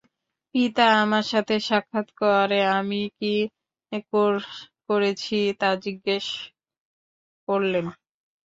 [0.55, 3.33] পিতা আমার সাথে সাক্ষাৎ করে আমি কী
[4.89, 6.25] করেছি তা জিজ্ঞেস
[7.47, 7.85] করলেন।